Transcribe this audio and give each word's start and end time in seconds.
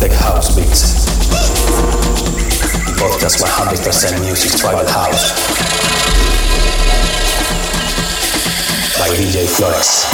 Tech 0.00 0.12
House 0.12 0.56
Beats. 0.56 1.04
Podcast 2.96 3.44
100% 3.44 4.24
music 4.24 4.58
tribal 4.58 4.88
house. 4.88 5.32
By 8.98 9.08
DJ 9.10 9.46
Flores. 9.46 10.06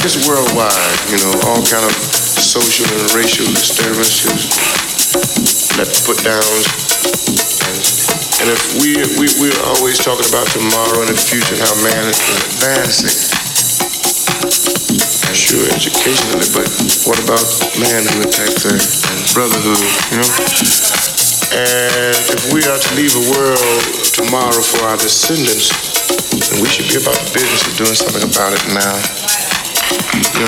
just 0.00 0.24
worldwide, 0.24 0.96
you 1.12 1.20
know, 1.20 1.34
all 1.44 1.60
kind 1.68 1.84
of 1.84 1.92
social 1.92 2.88
and 2.88 3.04
racial 3.12 3.44
disturbances, 3.52 4.48
let 5.76 5.92
put 6.08 6.16
downs. 6.24 6.64
And 8.40 8.48
if 8.48 8.80
we, 8.80 8.96
we, 9.20 9.28
we're 9.36 9.60
always 9.76 10.00
talking 10.00 10.24
about 10.32 10.48
tomorrow 10.48 11.04
and 11.04 11.12
the 11.12 11.20
future 11.20 11.52
and 11.52 11.60
how 11.60 11.76
man 11.84 12.08
is 12.08 12.16
advancing, 12.16 13.12
sure, 15.36 15.68
educationally, 15.68 16.48
but 16.56 16.64
what 17.04 17.20
about 17.20 17.44
manhood 17.76 18.32
type 18.32 18.56
thing 18.56 18.80
and 18.80 19.20
brotherhood, 19.36 19.84
you 20.08 20.16
know? 20.16 20.30
And 21.52 22.16
if 22.32 22.48
we 22.56 22.64
are 22.64 22.80
to 22.80 22.90
leave 22.96 23.12
a 23.12 23.24
world 23.36 23.84
tomorrow 24.16 24.64
for 24.64 24.88
our 24.88 24.96
descendants, 24.96 25.68
then 26.48 26.64
we 26.64 26.72
should 26.72 26.88
be 26.88 26.96
about 26.96 27.20
the 27.20 27.36
business 27.36 27.68
of 27.68 27.76
doing 27.76 27.96
something 28.00 28.24
about 28.24 28.56
it 28.56 28.64
now. 28.72 29.19
Yo. 29.90 30.46